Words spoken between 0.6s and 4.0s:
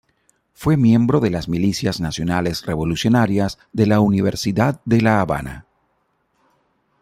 miembro de las Milicias Nacionales Revolucionarias de la